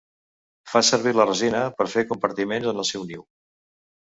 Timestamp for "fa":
0.71-0.81